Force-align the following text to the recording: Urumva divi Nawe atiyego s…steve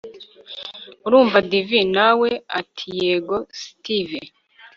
Urumva 1.05 1.37
divi 1.49 1.79
Nawe 1.95 2.29
atiyego 2.59 3.35
s…steve 3.59 4.19